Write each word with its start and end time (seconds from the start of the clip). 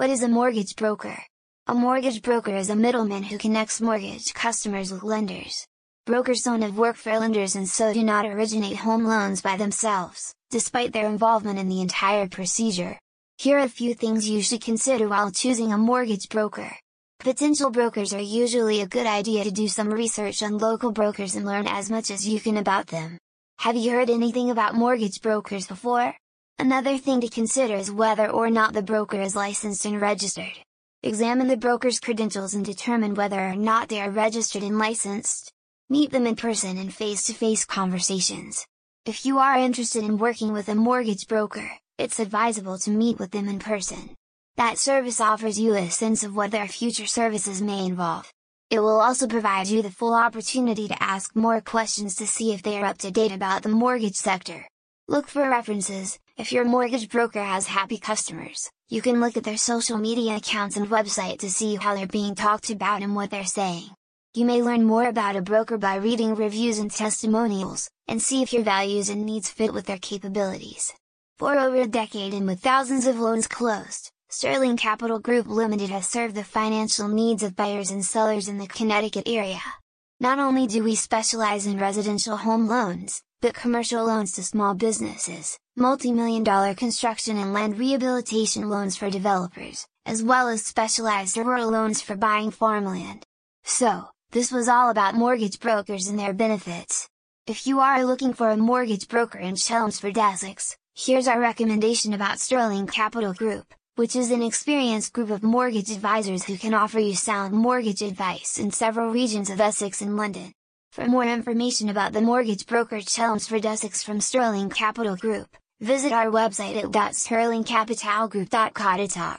What 0.00 0.08
is 0.08 0.22
a 0.22 0.28
mortgage 0.28 0.76
broker? 0.76 1.22
A 1.66 1.74
mortgage 1.74 2.22
broker 2.22 2.56
is 2.56 2.70
a 2.70 2.74
middleman 2.74 3.22
who 3.22 3.36
connects 3.36 3.82
mortgage 3.82 4.32
customers 4.32 4.90
with 4.90 5.02
lenders. 5.02 5.66
Brokers 6.06 6.40
don't 6.40 6.62
have 6.62 6.78
work 6.78 6.96
for 6.96 7.18
lenders 7.18 7.54
and 7.54 7.68
so 7.68 7.92
do 7.92 8.02
not 8.02 8.24
originate 8.24 8.78
home 8.78 9.04
loans 9.04 9.42
by 9.42 9.58
themselves, 9.58 10.34
despite 10.50 10.94
their 10.94 11.06
involvement 11.06 11.58
in 11.58 11.68
the 11.68 11.82
entire 11.82 12.26
procedure. 12.26 12.98
Here 13.36 13.58
are 13.58 13.64
a 13.64 13.68
few 13.68 13.92
things 13.92 14.26
you 14.26 14.40
should 14.40 14.62
consider 14.62 15.06
while 15.06 15.30
choosing 15.30 15.70
a 15.70 15.76
mortgage 15.76 16.30
broker. 16.30 16.74
Potential 17.18 17.70
brokers 17.70 18.14
are 18.14 18.22
usually 18.22 18.80
a 18.80 18.88
good 18.88 19.06
idea 19.06 19.44
to 19.44 19.50
do 19.50 19.68
some 19.68 19.90
research 19.90 20.42
on 20.42 20.56
local 20.56 20.92
brokers 20.92 21.36
and 21.36 21.44
learn 21.44 21.66
as 21.66 21.90
much 21.90 22.10
as 22.10 22.26
you 22.26 22.40
can 22.40 22.56
about 22.56 22.86
them. 22.86 23.18
Have 23.58 23.76
you 23.76 23.90
heard 23.90 24.08
anything 24.08 24.50
about 24.50 24.74
mortgage 24.74 25.20
brokers 25.20 25.66
before? 25.66 26.14
Another 26.60 26.98
thing 26.98 27.22
to 27.22 27.28
consider 27.30 27.74
is 27.74 27.90
whether 27.90 28.28
or 28.28 28.50
not 28.50 28.74
the 28.74 28.82
broker 28.82 29.18
is 29.18 29.34
licensed 29.34 29.86
and 29.86 29.98
registered. 29.98 30.52
Examine 31.02 31.48
the 31.48 31.56
broker's 31.56 31.98
credentials 31.98 32.52
and 32.52 32.62
determine 32.62 33.14
whether 33.14 33.40
or 33.40 33.56
not 33.56 33.88
they 33.88 33.98
are 33.98 34.10
registered 34.10 34.62
and 34.62 34.78
licensed. 34.78 35.50
Meet 35.88 36.10
them 36.10 36.26
in 36.26 36.36
person 36.36 36.76
in 36.76 36.90
face-to-face 36.90 37.64
conversations. 37.64 38.66
If 39.06 39.24
you 39.24 39.38
are 39.38 39.56
interested 39.58 40.04
in 40.04 40.18
working 40.18 40.52
with 40.52 40.68
a 40.68 40.74
mortgage 40.74 41.26
broker, 41.26 41.66
it's 41.96 42.20
advisable 42.20 42.76
to 42.80 42.90
meet 42.90 43.18
with 43.18 43.30
them 43.30 43.48
in 43.48 43.58
person. 43.58 44.14
That 44.58 44.76
service 44.76 45.18
offers 45.18 45.58
you 45.58 45.74
a 45.74 45.88
sense 45.88 46.22
of 46.22 46.36
what 46.36 46.50
their 46.50 46.68
future 46.68 47.06
services 47.06 47.62
may 47.62 47.86
involve. 47.86 48.30
It 48.68 48.80
will 48.80 49.00
also 49.00 49.26
provide 49.26 49.68
you 49.68 49.80
the 49.80 49.90
full 49.90 50.14
opportunity 50.14 50.88
to 50.88 51.02
ask 51.02 51.34
more 51.34 51.62
questions 51.62 52.16
to 52.16 52.26
see 52.26 52.52
if 52.52 52.62
they 52.62 52.78
are 52.78 52.84
up 52.84 52.98
to 52.98 53.10
date 53.10 53.32
about 53.32 53.62
the 53.62 53.70
mortgage 53.70 54.16
sector. 54.16 54.66
Look 55.10 55.26
for 55.26 55.50
references, 55.50 56.20
if 56.36 56.52
your 56.52 56.64
mortgage 56.64 57.08
broker 57.08 57.42
has 57.42 57.66
happy 57.66 57.98
customers, 57.98 58.70
you 58.88 59.02
can 59.02 59.18
look 59.18 59.36
at 59.36 59.42
their 59.42 59.56
social 59.56 59.98
media 59.98 60.36
accounts 60.36 60.76
and 60.76 60.88
website 60.88 61.40
to 61.40 61.50
see 61.50 61.74
how 61.74 61.96
they're 61.96 62.06
being 62.06 62.36
talked 62.36 62.70
about 62.70 63.02
and 63.02 63.16
what 63.16 63.28
they're 63.28 63.44
saying. 63.44 63.90
You 64.34 64.44
may 64.44 64.62
learn 64.62 64.84
more 64.84 65.08
about 65.08 65.34
a 65.34 65.42
broker 65.42 65.78
by 65.78 65.96
reading 65.96 66.36
reviews 66.36 66.78
and 66.78 66.92
testimonials, 66.92 67.90
and 68.06 68.22
see 68.22 68.40
if 68.40 68.52
your 68.52 68.62
values 68.62 69.08
and 69.08 69.26
needs 69.26 69.50
fit 69.50 69.74
with 69.74 69.86
their 69.86 69.98
capabilities. 69.98 70.92
For 71.40 71.58
over 71.58 71.80
a 71.80 71.88
decade 71.88 72.32
and 72.32 72.46
with 72.46 72.60
thousands 72.60 73.08
of 73.08 73.18
loans 73.18 73.48
closed, 73.48 74.12
Sterling 74.28 74.76
Capital 74.76 75.18
Group 75.18 75.48
Limited 75.48 75.90
has 75.90 76.06
served 76.06 76.36
the 76.36 76.44
financial 76.44 77.08
needs 77.08 77.42
of 77.42 77.56
buyers 77.56 77.90
and 77.90 78.04
sellers 78.04 78.46
in 78.46 78.58
the 78.58 78.68
Connecticut 78.68 79.24
area. 79.26 79.60
Not 80.22 80.38
only 80.38 80.66
do 80.66 80.84
we 80.84 80.96
specialize 80.96 81.64
in 81.64 81.78
residential 81.78 82.36
home 82.36 82.68
loans, 82.68 83.22
but 83.40 83.54
commercial 83.54 84.04
loans 84.04 84.32
to 84.32 84.42
small 84.42 84.74
businesses, 84.74 85.58
multi-million 85.76 86.44
dollar 86.44 86.74
construction 86.74 87.38
and 87.38 87.54
land 87.54 87.78
rehabilitation 87.78 88.68
loans 88.68 88.98
for 88.98 89.08
developers, 89.08 89.86
as 90.04 90.22
well 90.22 90.48
as 90.48 90.62
specialized 90.62 91.38
rural 91.38 91.70
loans 91.70 92.02
for 92.02 92.16
buying 92.16 92.50
farmland. 92.50 93.24
So, 93.64 94.10
this 94.30 94.52
was 94.52 94.68
all 94.68 94.90
about 94.90 95.14
mortgage 95.14 95.58
brokers 95.58 96.08
and 96.08 96.18
their 96.18 96.34
benefits. 96.34 97.08
If 97.46 97.66
you 97.66 97.80
are 97.80 98.04
looking 98.04 98.34
for 98.34 98.50
a 98.50 98.58
mortgage 98.58 99.08
broker 99.08 99.38
in 99.38 99.56
Chelmsford 99.56 100.18
Essex, 100.18 100.76
here's 100.94 101.28
our 101.28 101.40
recommendation 101.40 102.12
about 102.12 102.40
Sterling 102.40 102.86
Capital 102.88 103.32
Group, 103.32 103.72
which 104.00 104.16
is 104.16 104.30
an 104.30 104.42
experienced 104.42 105.12
group 105.12 105.28
of 105.28 105.42
mortgage 105.42 105.90
advisors 105.90 106.44
who 106.44 106.56
can 106.56 106.72
offer 106.72 106.98
you 106.98 107.14
sound 107.14 107.52
mortgage 107.52 108.00
advice 108.00 108.58
in 108.58 108.70
several 108.70 109.10
regions 109.10 109.50
of 109.50 109.60
Essex 109.60 110.00
and 110.00 110.16
London. 110.16 110.54
For 110.90 111.04
more 111.04 111.24
information 111.24 111.90
about 111.90 112.14
the 112.14 112.22
mortgage 112.22 112.64
broker 112.64 113.02
Chelmsford 113.02 113.66
Essex 113.66 114.02
from 114.02 114.22
Sterling 114.22 114.70
Capital 114.70 115.16
Group, 115.16 115.54
visit 115.82 116.12
our 116.12 116.28
website 116.28 116.82
at 116.82 116.86
.sterlingcapitalgroup.co.uk. 116.86 119.38